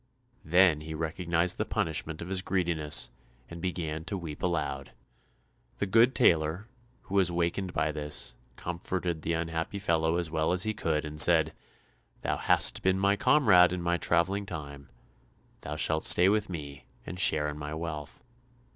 [0.43, 3.11] Then he recognized the punishment of his greediness,
[3.51, 4.93] and began to weep aloud.
[5.77, 6.65] The good tailor,
[7.03, 11.21] who was wakened by this, comforted the unhappy fellow as well as he could, and
[11.21, 11.53] said,
[12.23, 14.89] "Thou hast been my comrade in my travelling time;
[15.61, 18.23] thou shalt stay with me and share in my wealth."